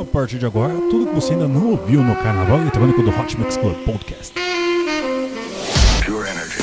A 0.00 0.04
partir 0.04 0.38
de 0.38 0.46
agora, 0.46 0.72
tudo 0.90 1.08
que 1.08 1.14
você 1.14 1.34
ainda 1.34 1.46
não 1.46 1.72
ouviu 1.72 2.02
no 2.02 2.16
Carnaval 2.16 2.58
Eletrônico 2.62 3.02
do 3.02 3.10
Hot 3.10 3.38
Mix 3.38 3.58
Club 3.58 3.76
Podcast. 3.84 4.32
Pure 6.06 6.26
energy. 6.26 6.62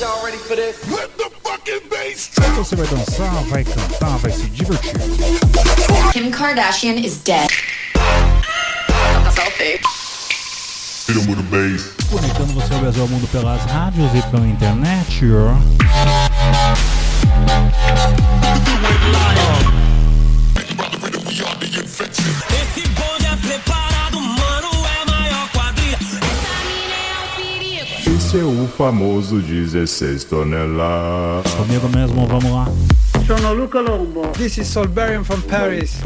Y'all 0.00 0.24
ready 0.24 0.38
for 0.38 0.56
this? 0.56 0.76
Let 0.90 1.10
the 1.18 1.30
fucking 1.42 1.86
bass 1.90 2.30
Então 2.38 2.64
você 2.64 2.74
vai 2.74 2.86
dançar, 2.86 3.34
vai 3.44 3.64
cantar, 3.64 4.16
vai 4.16 4.30
se 4.30 4.46
divertir. 4.46 4.92
Kim 6.14 6.30
Kardashian 6.30 6.94
is 6.94 7.18
dead. 7.18 7.50
Selfie. 9.34 9.78
Conectando 12.10 12.54
você 12.54 12.72
ao 12.72 12.80
Brasil 12.80 13.02
ao 13.02 13.08
mundo 13.08 13.28
pelas 13.30 13.62
rádios 13.66 14.10
e 14.14 14.22
pela 14.30 14.46
internet. 14.46 15.20
O 28.34 28.68
famoso 28.76 29.40
16 29.40 30.24
toneladas. 30.24 31.54
Comigo 31.54 31.88
mesmo, 31.88 32.26
vamos 32.26 32.50
lá. 32.50 32.66
Sono 33.24 33.52
Luca 33.54 33.80
Lombo. 33.80 34.26
This 34.32 34.58
is 34.58 34.66
Solberian 34.66 35.22
from 35.24 35.40
Paris. 35.42 36.00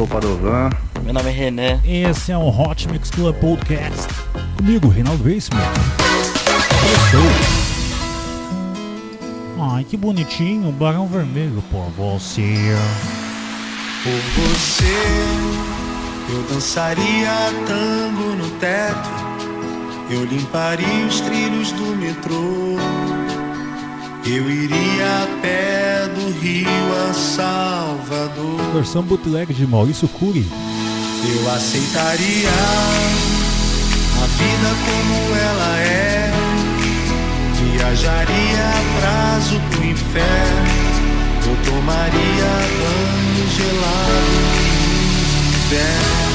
Meu 1.02 1.14
nome 1.14 1.30
é 1.30 1.32
René. 1.32 1.80
Esse 1.84 2.30
é 2.30 2.36
o 2.36 2.48
Hot 2.48 2.88
Mix 2.88 3.10
Club 3.10 3.34
Podcast. 3.36 4.06
Comigo, 4.56 4.88
Reinaldo 4.88 5.24
Veissman. 5.24 5.60
Ai, 9.58 9.84
que 9.84 9.96
bonitinho, 9.96 10.70
Barão 10.72 11.06
Vermelho 11.06 11.62
por 11.70 11.90
você. 11.96 12.76
Por 14.02 14.44
você, 14.44 14.84
eu 16.30 16.42
dançaria 16.54 17.32
tango 17.66 18.34
no 18.36 18.48
teto, 18.58 19.10
eu 20.10 20.24
limparia 20.24 21.06
os 21.06 21.20
trilhos 21.20 21.70
do 21.72 21.96
metrô, 21.96 22.76
eu 24.26 24.50
iria 24.50 25.22
a 25.22 25.40
pé 25.40 26.08
do 26.14 26.40
Rio 26.40 26.68
a 27.08 27.14
Salvador, 27.14 28.60
Versão 28.74 29.02
bootleg 29.02 29.54
de 29.54 29.66
Maurício 29.66 30.08
Cury. 30.08 30.44
eu 30.44 31.50
aceitaria 31.50 32.50
a 34.18 34.26
vida 34.26 34.70
como 34.84 35.36
ela 35.36 35.78
é, 35.78 36.32
viajaria 37.72 38.68
a 38.68 39.00
prazo 39.00 39.60
pro 39.70 39.84
inferno, 39.84 40.90
eu 41.46 41.72
tomaria 41.72 42.50
banho 42.80 43.48
gelado. 43.56 44.30
No 45.40 45.56
inverno. 45.56 46.29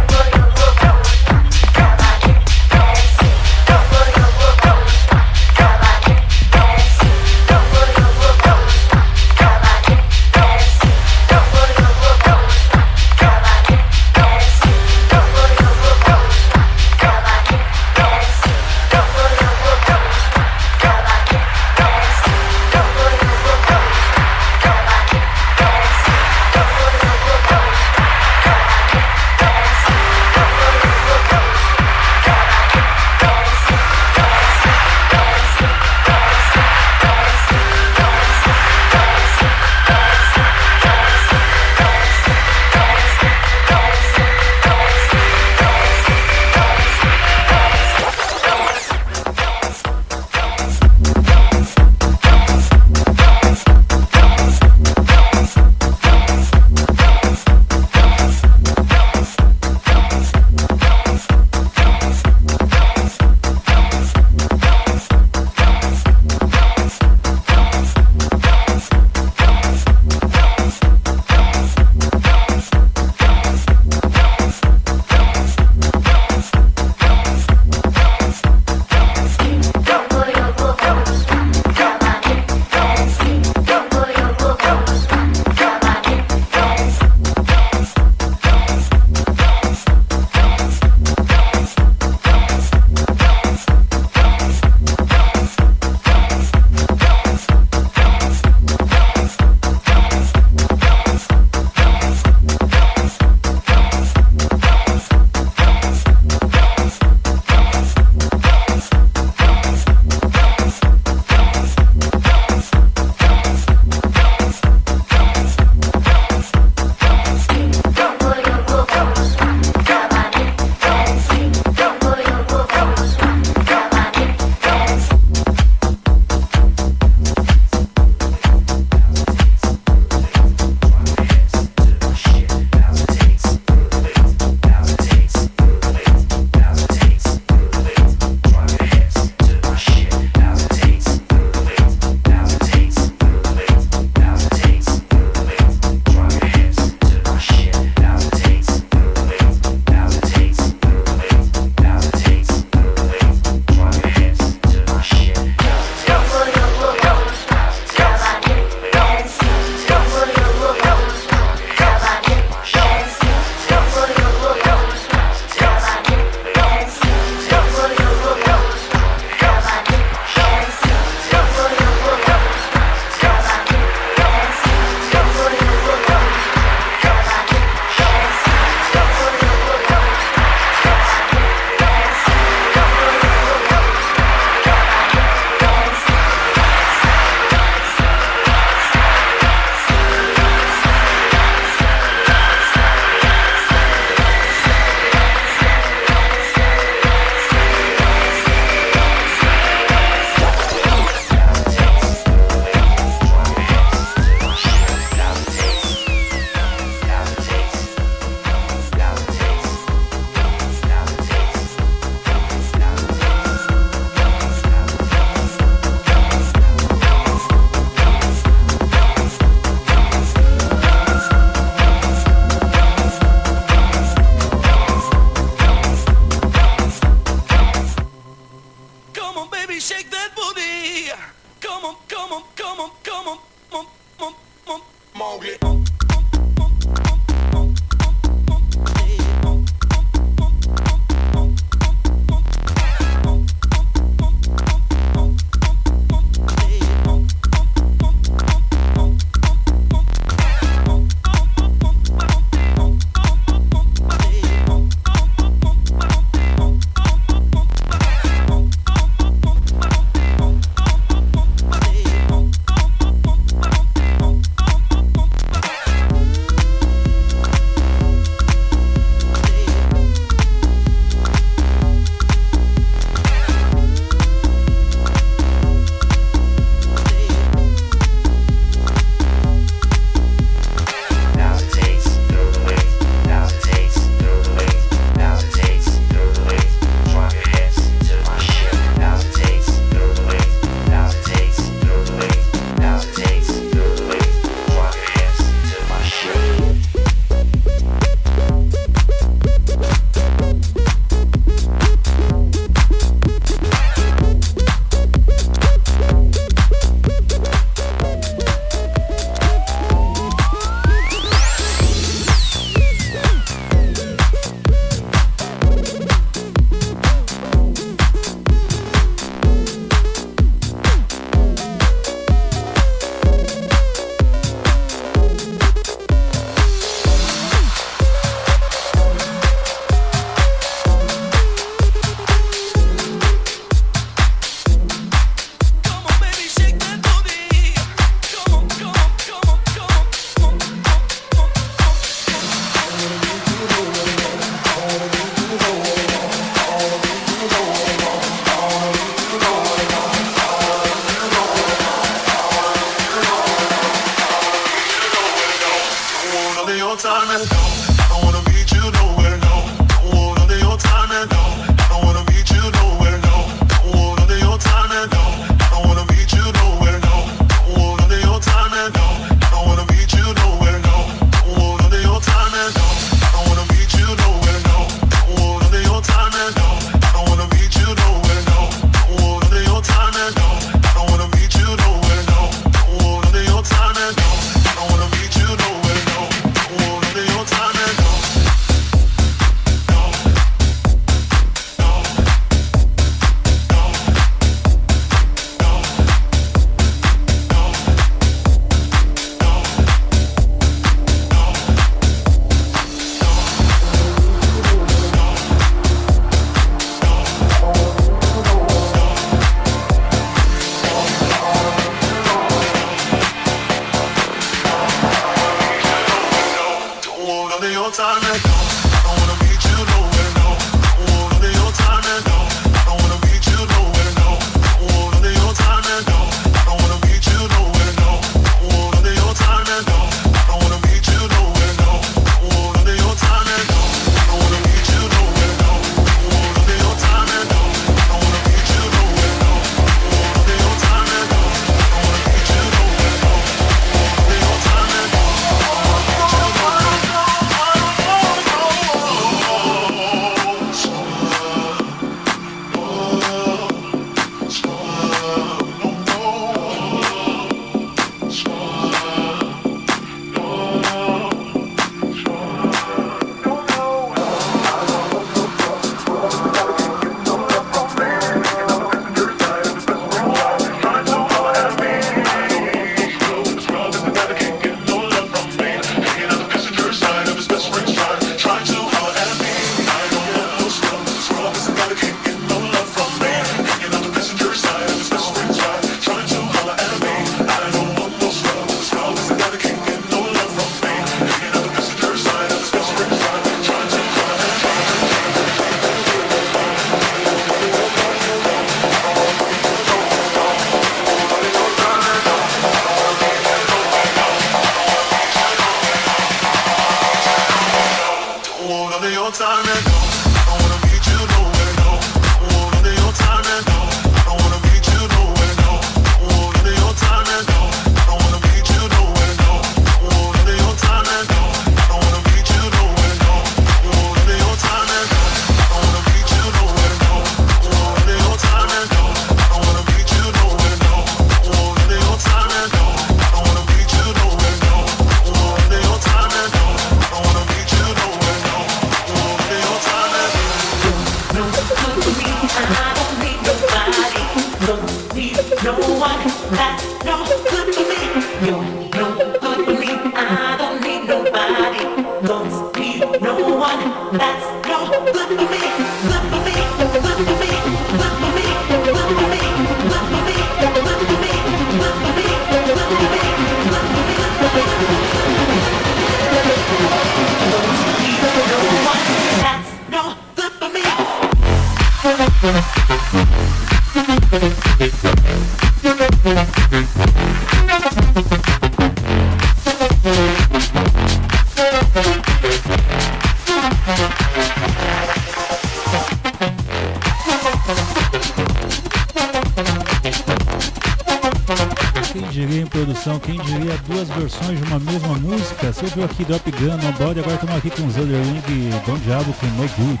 Música? 595.90 595.94
Você 595.94 595.94
viu 595.94 596.04
aqui 596.04 596.24
Drop 596.24 596.50
Gun, 596.52 596.76
No 596.76 596.92
Body, 596.92 597.20
agora 597.20 597.34
estamos 597.34 597.56
aqui 597.56 597.70
com 597.70 597.90
Zelda 597.90 598.12
e 598.12 598.70
Don 598.86 598.98
Diablo 598.98 599.34
com 599.34 599.46
No 599.46 599.68
Good. 599.68 600.00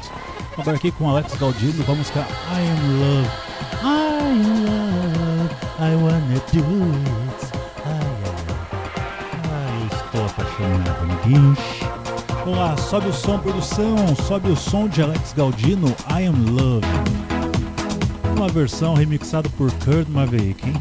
Agora 0.58 0.76
aqui 0.76 0.90
com 0.92 1.08
Alex 1.08 1.34
Galdino 1.34 1.84
com 1.84 1.92
a 1.92 1.94
música 1.94 2.20
I 2.20 2.68
Am 2.68 2.82
Love. 2.98 3.28
I 3.82 3.86
am 4.22 4.64
love, 4.66 5.50
I 5.78 5.94
wanna 5.96 6.40
do 6.52 6.62
it. 7.00 7.40
Ai, 7.86 8.00
ai, 9.50 9.88
estou 9.92 10.26
apaixonado, 10.26 11.02
amiguinhos. 11.02 11.58
Vamos 12.44 12.58
lá, 12.58 12.76
sobe 12.76 13.08
o 13.08 13.12
som, 13.12 13.38
produção, 13.38 13.96
sobe 14.26 14.50
o 14.50 14.56
som 14.56 14.88
de 14.88 15.02
Alex 15.02 15.32
Galdino, 15.36 15.88
I 16.10 16.26
Am 16.26 16.50
Love. 16.50 16.86
Uma 18.36 18.48
versão 18.48 18.94
remixada 18.94 19.48
por 19.56 19.70
Kurt 19.72 20.08
Maverick, 20.08 20.68
hein? 20.68 20.74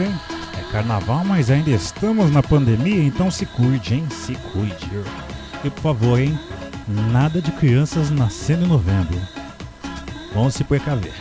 Hein? 0.00 0.14
É 0.58 0.72
carnaval, 0.72 1.24
mas 1.24 1.50
ainda 1.50 1.70
estamos 1.70 2.30
na 2.30 2.42
pandemia, 2.42 3.02
então 3.02 3.30
se 3.30 3.46
cuide, 3.46 3.94
hein? 3.94 4.06
Se 4.10 4.34
cuide. 4.52 4.90
E 5.64 5.70
por 5.70 5.80
favor, 5.80 6.18
hein? 6.18 6.38
Nada 6.86 7.40
de 7.40 7.50
crianças 7.52 8.10
nascendo 8.10 8.64
em 8.64 8.68
novembro. 8.68 9.18
Vamos 10.34 10.54
se 10.54 10.64
precaver. 10.64 11.14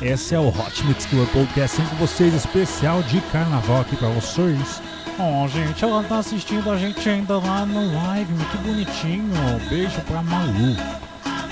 Esse 0.00 0.34
é 0.34 0.38
o 0.38 0.48
Hot 0.48 0.84
Mix 0.84 1.06
Club 1.06 1.26
Podcast 1.28 1.80
com 1.80 1.96
vocês, 1.96 2.34
especial 2.34 3.02
de 3.02 3.20
carnaval 3.32 3.80
aqui 3.80 3.96
pra 3.96 4.08
vocês. 4.08 4.80
Oh, 5.18 5.48
gente, 5.48 5.82
ela 5.82 6.02
tá 6.02 6.18
assistindo 6.18 6.70
a 6.70 6.76
gente 6.76 7.08
ainda 7.08 7.38
lá 7.38 7.64
no 7.64 7.94
live, 7.94 8.34
que 8.50 8.58
bonitinho. 8.58 9.32
Beijo 9.70 10.00
pra 10.02 10.22
Malu. 10.22 10.76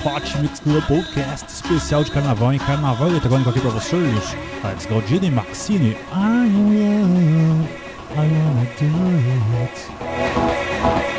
Hot 0.05 0.37
Mix 0.39 0.59
Club 0.59 0.85
Podcast 0.85 1.51
especial 1.51 2.03
de 2.03 2.11
carnaval 2.11 2.53
em 2.53 2.59
carnaval 2.59 3.09
eletrônico 3.09 3.49
aqui 3.49 3.59
pra 3.59 3.71
vocês. 3.71 4.37
Alex 4.63 4.85
Galdino 4.85 5.25
e 5.25 5.31
Maxine. 5.31 5.91
I 5.91 5.97
am, 6.13 7.67
I 8.11 8.17
wanna 8.17 8.65
do 8.79 8.85
it. 9.63 11.14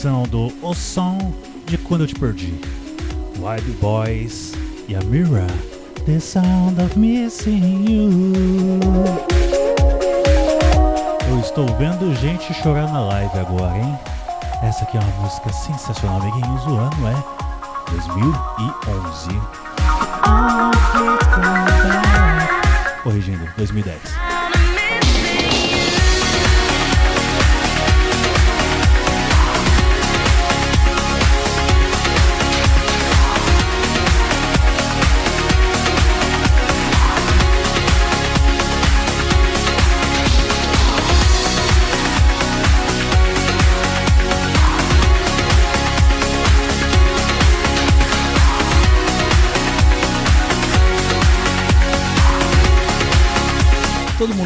Canção 0.00 0.22
do 0.22 0.50
O 0.62 0.72
Som 0.72 1.18
de 1.66 1.76
Quando 1.76 2.04
Eu 2.04 2.06
Te 2.06 2.14
Perdi. 2.14 2.54
Wild 3.38 3.70
Boys 3.82 4.54
e 4.88 4.96
a 4.96 5.00
Mira. 5.04 5.46
The 6.06 6.18
Sound 6.18 6.82
of 6.82 6.98
Missing 6.98 7.84
You. 7.86 8.80
Eu 11.28 11.40
estou 11.40 11.66
vendo 11.76 12.14
gente 12.14 12.54
chorar 12.54 12.90
na 12.90 13.00
live 13.00 13.38
agora, 13.40 13.76
hein? 13.76 13.98
Essa 14.62 14.84
aqui 14.84 14.96
é 14.96 15.00
uma 15.00 15.20
música 15.20 15.52
sensacional, 15.52 16.22
amiguinhos. 16.22 16.64
O 16.64 16.78
ano 16.78 17.06
é 17.06 17.22
2011. 17.90 19.28
Corrigindo, 23.02 23.46
2010. 23.58 24.29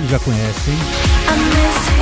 Já 0.08 0.18
conhece, 0.18 0.70
hein? 0.70 0.78
I 1.28 1.36
miss 1.56 1.94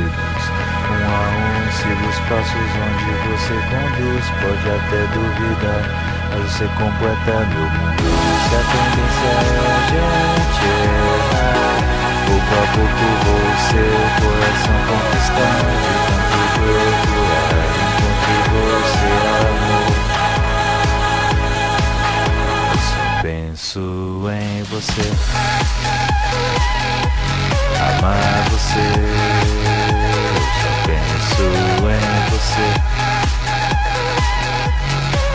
Um 0.00 1.02
a 1.06 1.28
um, 1.30 1.70
siga 1.72 2.04
os 2.08 2.18
passos 2.28 2.70
onde 2.80 3.08
você 3.28 3.54
conduz. 3.70 4.24
Pode 4.40 4.66
até 4.70 5.00
duvidar, 5.12 5.84
mas 6.30 6.42
você 6.50 6.66
completa 6.78 7.34
meu 7.46 7.66
mundo. 7.70 8.08
Se 8.48 8.54
a 8.54 8.62
tendência 8.70 9.30
é 9.30 9.58
a 9.70 9.78
gente 9.90 10.64
errar, 10.86 11.78
pouco 12.26 12.52
a 12.54 12.64
pouco 12.74 13.04
vou 13.24 13.48
seu 13.68 13.94
coração 14.20 14.78
conquistando. 14.88 15.70
Enquanto 15.90 16.40
procurar, 16.56 17.52
é 17.52 17.64
enquanto 17.86 18.32
você, 18.50 19.12
amor. 19.48 19.90
Penso 23.22 23.84
em 24.32 24.62
você 24.64 25.08
amar 27.80 28.48
você. 28.50 28.86
Só 30.60 30.70
penso 30.86 31.44
em 31.86 32.30
você, 32.30 32.68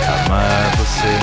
amar 0.07 0.65
você. 0.77 1.13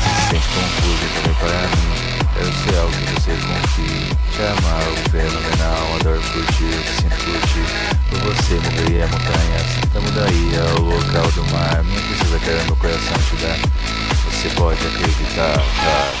Se 0.00 0.20
sente 0.30 0.48
confuso 0.48 1.06
também 1.14 1.34
para 1.40 1.58
mim. 1.68 1.92
Eu 2.36 2.50
sei 2.52 2.74
algo 2.78 2.92
que 2.92 3.04
você 3.12 3.32
confia. 3.32 4.14
Te 4.34 4.42
amar, 4.42 4.84
o 4.88 4.96
fenomenal, 5.10 5.84
adoro 6.00 6.22
curtir, 6.32 6.76
sinto 6.98 7.18
curtir. 7.24 7.66
Por 8.10 8.18
você 8.20 8.54
moveria 8.54 9.06
montanhas, 9.06 9.68
da 9.92 10.00
mudaria 10.00 10.62
o 10.78 10.82
local 10.82 11.30
do 11.32 11.44
mar. 11.52 11.82
Minha 11.84 12.00
princesa 12.00 12.38
quer 12.40 12.64
meu 12.64 12.76
coração 12.76 13.18
te 13.18 13.36
dar. 13.36 14.03
Você 14.44 14.50
pode 14.56 14.86
acreditar, 14.86 15.54
tá, 15.54 16.12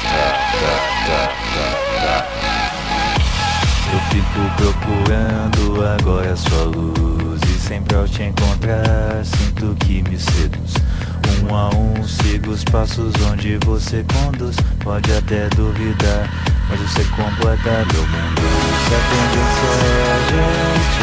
tá, 1.04 1.28
tá. 2.00 2.26
Eu 3.92 4.00
fico 4.08 4.40
procurando 4.56 5.84
agora 5.84 6.34
sua 6.34 6.64
luz 6.64 7.42
E 7.42 7.58
sempre 7.60 7.94
ao 7.94 8.08
te 8.08 8.22
encontrar 8.22 9.22
sinto 9.26 9.76
que 9.80 10.02
me 10.08 10.18
seduz. 10.18 10.72
Um 11.42 11.54
a 11.54 11.68
um 11.68 12.02
sigo 12.02 12.52
os 12.52 12.64
passos 12.64 13.12
onde 13.30 13.58
você 13.58 14.02
conduz. 14.04 14.56
Pode 14.82 15.12
até 15.12 15.46
duvidar, 15.50 16.26
mas 16.70 16.80
você 16.80 17.04
completa 17.04 17.84
meu 17.92 18.06
mundo 18.06 18.40
Se 18.88 18.94
a 18.94 19.00
tendência 19.10 19.68
é 19.84 20.12
a 20.12 20.18
gente 20.30 21.02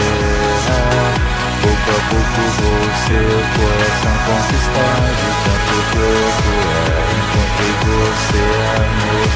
errar 1.19 1.30
Pouco 1.61 1.89
a 1.89 2.01
pouco 2.09 2.41
vou 2.57 2.83
seu 3.05 3.37
coração 3.55 4.15
conquistar 4.25 4.99
De 5.19 5.29
tanto 5.43 5.77
procurar, 5.91 7.05
encontrei 7.21 7.73
você 7.85 8.43
amor. 8.81 9.29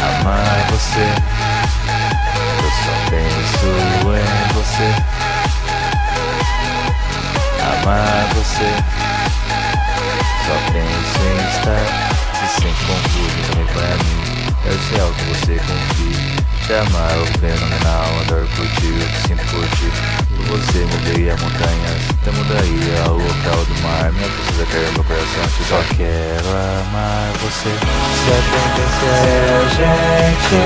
Amar 0.00 0.66
você. 0.70 1.06
Eu 2.62 2.70
só 2.70 2.94
penso 3.10 3.66
em 4.16 4.52
você. 4.54 4.88
Amar 7.60 8.24
você. 8.34 8.70
Só 10.46 10.56
penso 10.72 11.20
em 11.28 11.40
estar. 11.48 11.86
Se 12.32 12.46
sente 12.60 12.82
confuso 12.86 13.40
também 13.52 13.66
pra 13.66 13.90
mim 14.02 14.20
Eu 14.64 14.76
sei 14.88 15.00
algo 15.00 15.14
que 15.14 15.24
você 15.24 15.54
confia 15.54 16.66
Te 16.66 16.72
amar 16.72 17.16
o 17.18 17.26
fenomenal. 17.38 18.20
Adoro 18.22 18.48
curtir 18.56 18.86
o 18.86 19.06
que 19.06 19.28
sinto 19.28 19.44
por 19.52 19.68
ti 19.76 20.31
você 20.52 20.84
mudei 20.84 21.30
a 21.30 21.36
montanha 21.36 21.90
Até 22.20 22.30
mudaria 22.32 23.10
o 23.10 23.16
local 23.16 23.64
do 23.64 23.82
mar. 23.82 24.12
Minha 24.12 24.28
princesa 24.28 24.66
quer 24.66 24.92
meu 24.92 25.04
coração 25.04 25.44
te 25.48 25.64
Só 25.64 25.82
quero 25.96 26.48
amar 26.48 27.32
você. 27.40 27.72
Se 27.72 28.28
a 28.28 28.40
tendência 28.52 29.12
é 29.16 29.40
a 29.56 29.68
gente 29.72 30.60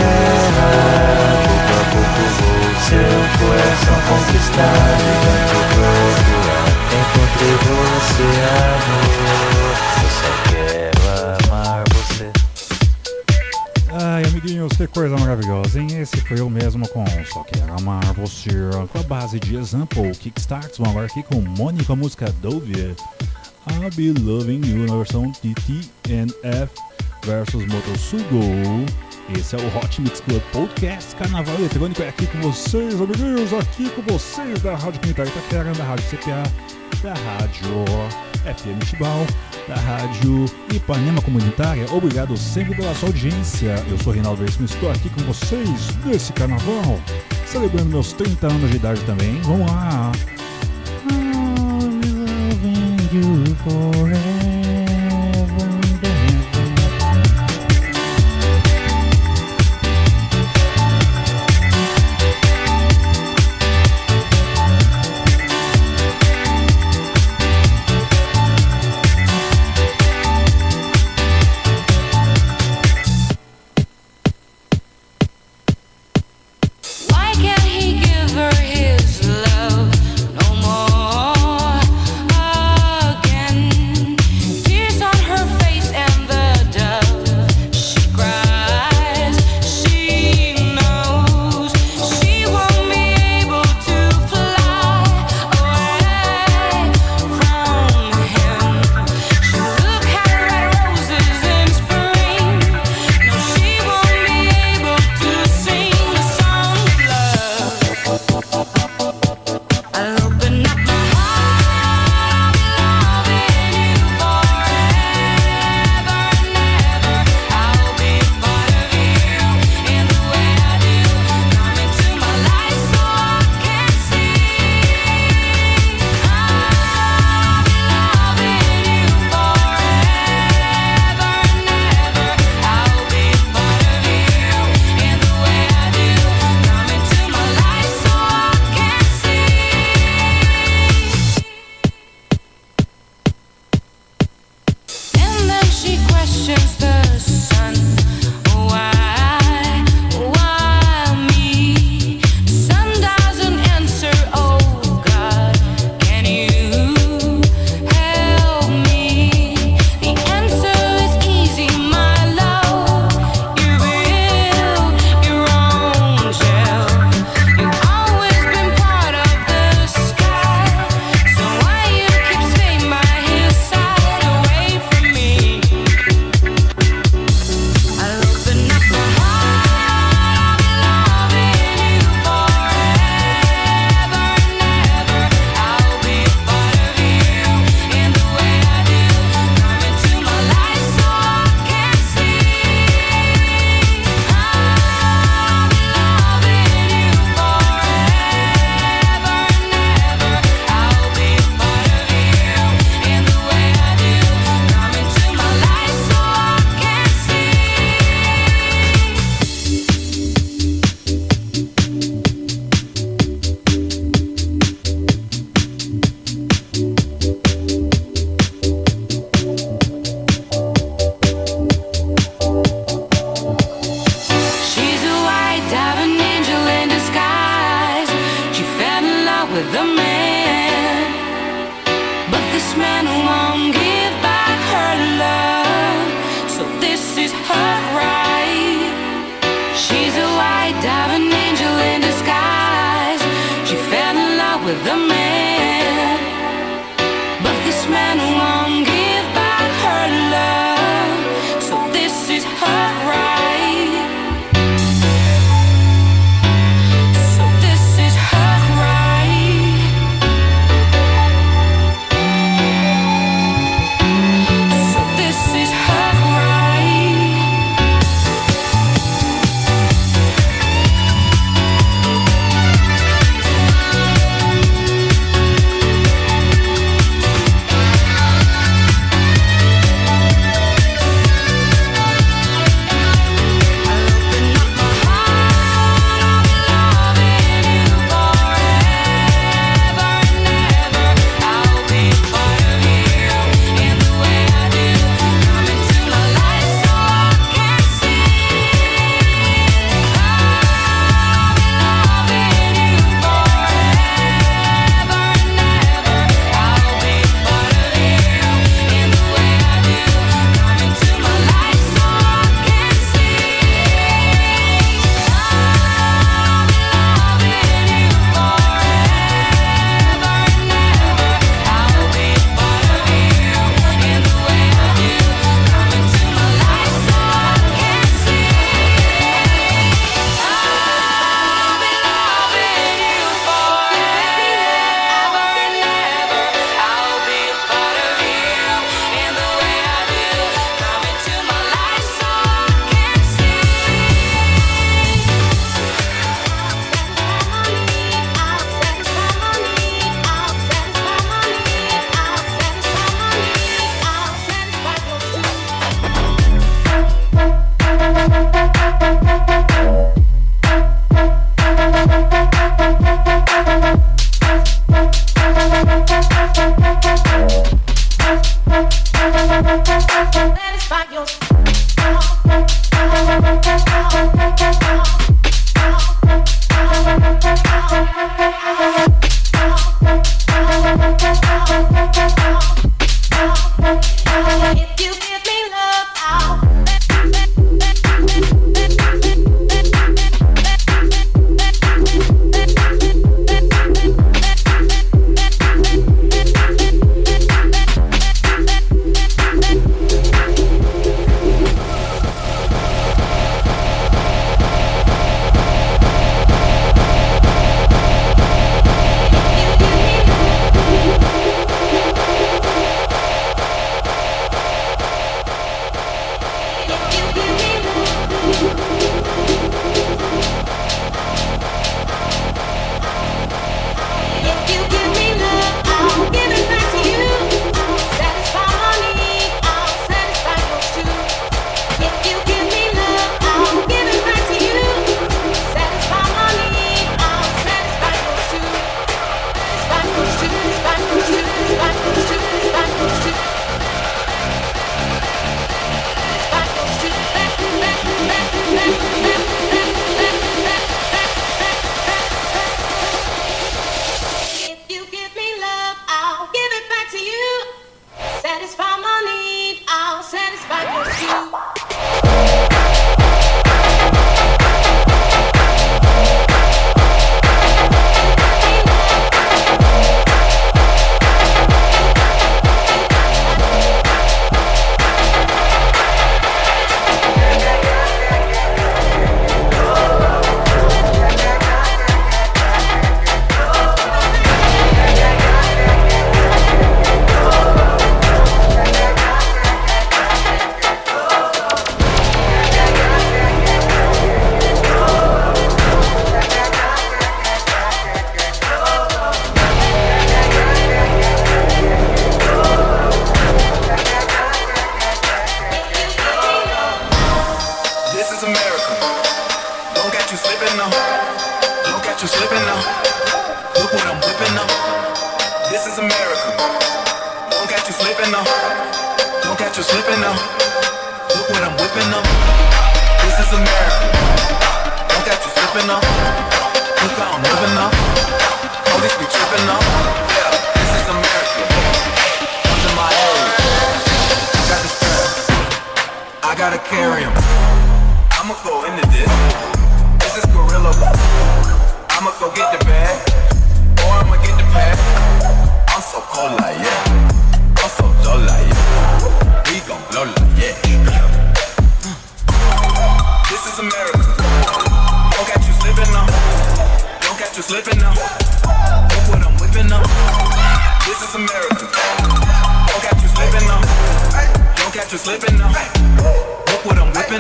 Pouco 1.47 1.73
a 1.73 1.85
pouco 1.95 2.21
vou 2.37 2.67
seu 2.83 3.21
coração 3.39 3.99
conquistar 4.09 4.99
Tanto 5.23 5.59
procurar 5.79 6.67
Encontrei 6.97 7.55
você, 7.63 8.29
amor 8.43 9.96
que 14.77 14.87
coisa 14.89 15.17
maravilhosa, 15.17 15.81
hein? 15.81 15.87
Esse 15.99 16.19
foi 16.19 16.39
eu 16.39 16.51
mesmo 16.51 16.87
com 16.89 17.03
Só 17.33 17.43
Quero 17.45 17.73
Amar 17.79 18.13
Você, 18.13 18.51
com 18.93 18.99
a 18.99 19.03
base 19.05 19.41
de 19.41 19.57
Example, 19.57 20.11
Kickstarts. 20.13 20.77
Vamos 20.77 20.91
agora 20.91 21.07
aqui 21.07 21.23
com 21.23 21.43
com 21.85 21.93
a 21.95 21.97
música 21.97 22.31
Dove. 22.43 22.95
I'll 23.71 23.91
Be 23.95 24.13
Loving 24.13 24.61
You 24.67 24.87
na 24.87 24.97
versão 24.97 25.33
TTNF 25.33 26.71
versus 27.25 27.67
Motosugo. 27.67 29.06
Esse 29.29 29.57
é 29.57 29.59
o 29.59 29.79
Hot 29.79 30.01
Mix 30.01 30.21
Club 30.21 30.41
Podcast 30.53 31.17
Carnaval 31.17 31.57
Eletrônico. 31.57 32.01
É 32.03 32.09
aqui 32.09 32.27
com 32.29 32.41
vocês, 32.41 33.01
amiguinhos, 33.01 33.53
aqui 33.53 33.91
com 33.91 34.03
vocês 34.03 34.61
da 34.63 34.77
Rádio 34.77 35.01
Comunitária 35.01 35.31
Itaquera, 35.31 35.73
da 35.73 35.85
Rádio 35.85 36.05
CPA, 36.11 36.43
da 37.03 37.15
Rádio 37.15 37.85
FM 38.45 38.85
Tibau, 38.89 39.27
da 39.67 39.75
Rádio 39.75 40.45
Ipanema 40.73 41.21
Comunitária. 41.21 41.87
Obrigado 41.93 42.37
sempre 42.37 42.77
pela 42.77 42.95
sua 42.95 43.09
audiência. 43.09 43.85
Eu 43.91 43.99
sou 43.99 44.13
Reinaldo 44.13 44.39
Veríssimo, 44.39 44.67
estou 44.67 44.91
aqui 44.91 45.11
com 45.11 45.23
vocês 45.23 45.97
nesse 46.05 46.33
carnaval, 46.33 47.01
celebrando 47.47 47.87
meus 47.87 48.13
30 48.13 48.47
anos 48.47 48.71
de 48.71 48.77
idade 48.77 49.01
também. 49.03 49.41
Vamos 49.43 49.69
lá! 49.69 50.13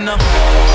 up. 0.08 0.65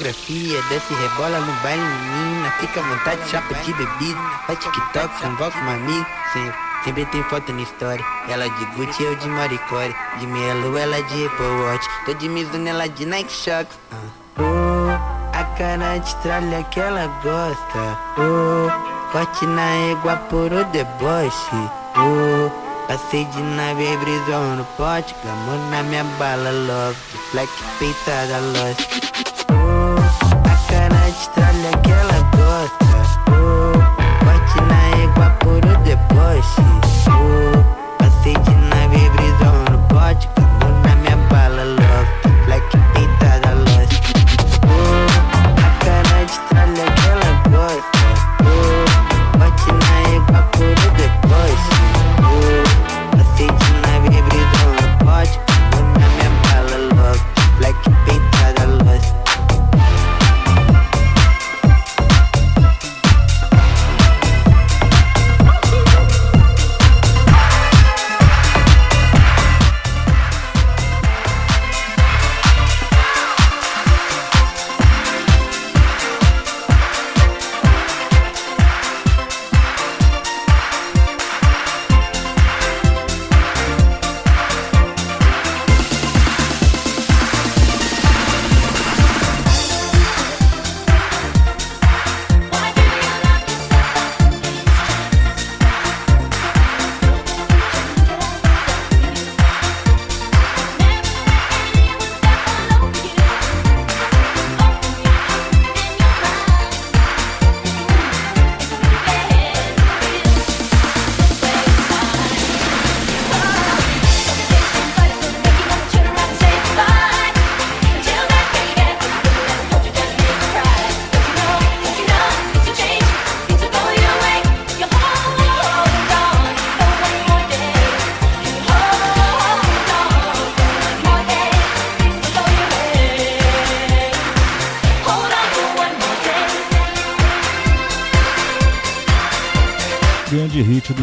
fotografia, 0.00 0.62
desce 0.70 0.94
rebola 0.94 1.38
no 1.40 1.52
baile 1.62 1.82
menina, 1.82 2.50
fica 2.58 2.80
à 2.80 2.82
vontade, 2.82 3.28
chapa 3.28 3.54
de 3.54 3.72
bebida, 3.74 4.18
faz 4.46 4.58
TikTok, 4.58 5.26
envolve 5.26 5.52
com 5.52 5.70
amigo, 5.70 6.06
amiga. 6.34 6.54
Sempre 6.84 7.04
tem 7.06 7.22
foto 7.24 7.52
na 7.52 7.60
história, 7.60 8.02
ela 8.28 8.48
de 8.48 8.64
Gucci, 8.76 9.02
eu 9.02 9.14
de 9.16 9.28
Maricore, 9.28 9.94
de 10.18 10.26
Melo, 10.26 10.78
ela 10.78 11.02
de 11.02 11.26
Apple 11.26 11.46
Watch, 11.46 11.86
tô 12.06 12.14
de 12.14 12.28
Mizuno, 12.30 12.66
ela 12.66 12.88
de 12.88 13.04
Nike 13.04 13.30
Shock, 13.30 13.66
uh. 13.92 13.96
Ah. 14.38 14.40
oh, 14.40 15.36
a 15.36 15.44
cara 15.58 15.98
de 15.98 16.16
tralha 16.22 16.56
é 16.56 16.62
que 16.62 16.80
ela 16.80 17.06
gosta, 17.22 17.98
oh, 18.16 19.46
na 19.46 19.70
égua 19.90 20.16
por 20.30 20.50
o 20.50 20.64
deboche, 20.64 21.70
oh, 21.96 22.70
Passei 22.88 23.24
de 23.24 23.40
nave 23.40 23.84
e 23.84 23.96
brisou 23.98 24.56
no 24.56 24.64
pote, 24.76 25.14
glamou 25.22 25.58
na 25.70 25.80
minha 25.84 26.02
bala 26.18 26.50
love, 26.50 26.96
de 27.12 27.18
black 27.32 27.52
peitada 27.78 28.40
lost. 28.40 29.29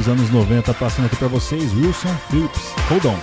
Dos 0.07 0.19
anos 0.19 0.29
90 0.31 0.73
passando 0.75 1.05
aqui 1.07 1.17
pra 1.17 1.27
vocês, 1.27 1.73
Wilson 1.73 2.15
Phillips. 2.29 2.73
Hold 2.89 3.05
on. 3.05 3.17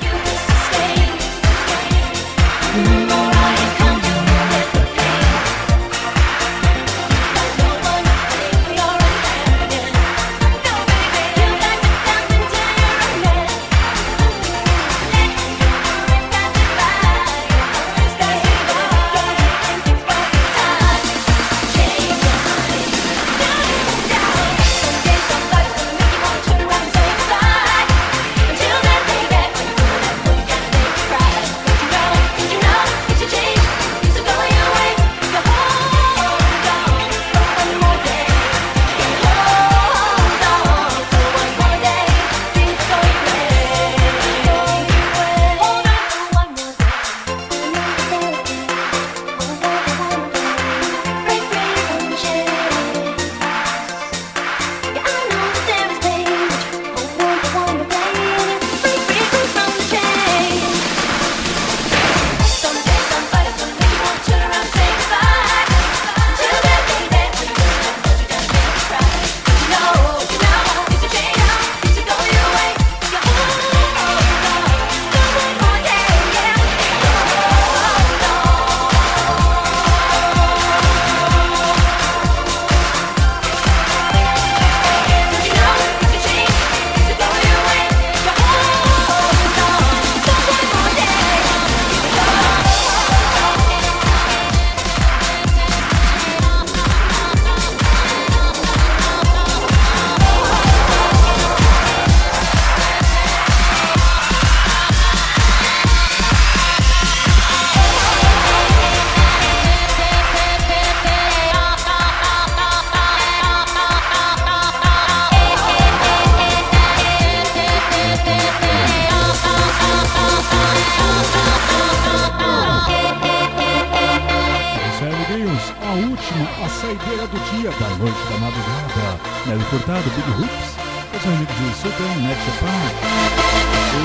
Next 131.85 132.51
Park. 132.61 132.95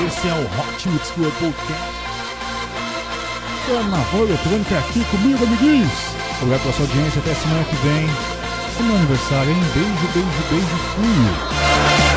Esse 0.06 0.28
é 0.28 0.34
o 0.34 0.42
Hot 0.60 0.88
Mix 0.90 1.10
Club 1.12 1.32
Podcast. 1.38 1.82
Carnaval 3.66 4.24
eletrônica 4.24 4.78
aqui 4.78 5.02
comigo, 5.04 5.42
amiguinhos. 5.42 5.90
Obrigado 6.42 6.60
pela 6.60 6.74
sua 6.74 6.84
audiência. 6.84 7.20
Até 7.20 7.34
semana 7.34 7.64
que 7.64 7.76
vem. 7.76 8.10
É 8.78 8.82
meu 8.82 8.96
aniversário, 8.96 9.50
hein? 9.50 9.62
Beijo, 9.72 10.08
beijo, 10.12 10.42
beijo. 10.50 10.76
Fui. 10.94 12.09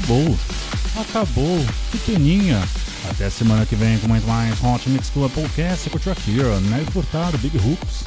Acabou. 0.00 0.38
Acabou. 0.98 1.66
Que 1.92 1.98
peninha. 1.98 2.58
Até 3.10 3.28
semana 3.28 3.66
que 3.66 3.76
vem 3.76 3.98
com 3.98 4.08
muito 4.08 4.26
mais 4.26 4.54
Hot 4.64 4.88
Mix 4.88 5.10
Club 5.10 5.30
Podcast. 5.30 5.84
Você 5.84 5.90
curtiu 5.90 6.12
aqui, 6.12 6.38
ó. 6.42 6.58
Nélio 6.58 6.90
Furtado, 6.90 7.36
Big 7.36 7.56
Hoops. 7.58 8.04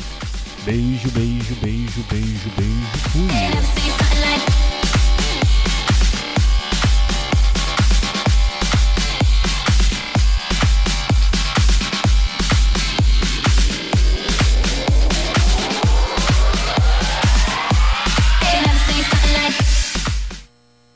Beijo, 0.65 1.09
beijo, 1.11 1.55
beijo, 1.61 2.03
beijo, 2.09 2.49
beijo. 2.57 2.87
Fui. 3.11 4.12